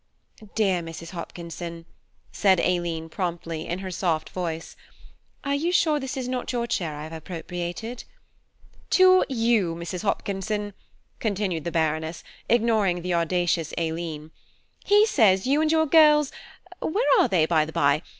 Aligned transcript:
–""Dear 0.55 0.81
Mrs 0.81 1.11
Hopkinson," 1.11 1.85
said 2.31 2.59
Aileen 2.59 3.07
promptly, 3.07 3.67
in 3.67 3.77
her 3.77 3.91
soft 3.91 4.31
voice, 4.31 4.75
"are 5.43 5.53
you 5.53 5.71
sure 5.71 5.99
this 5.99 6.17
is 6.17 6.27
not 6.27 6.51
your 6.51 6.65
chair 6.65 6.95
I 6.95 7.03
have 7.03 7.13
appropriated?" 7.13 8.05
"To 8.89 9.23
you, 9.29 9.75
Mrs. 9.75 10.01
Hopkinson," 10.01 10.73
continued 11.19 11.65
the 11.65 11.71
Baroness, 11.71 12.23
ignoring 12.49 13.03
the 13.03 13.13
audacious 13.13 13.75
Aileen; 13.79 14.31
"He 14.83 15.05
says 15.05 15.45
you 15.45 15.61
and 15.61 15.71
your 15.71 15.85
girls–where 15.85 17.19
are 17.21 17.27
they, 17.27 17.45
by 17.45 17.63
the 17.63 17.71
bye? 17.71 18.01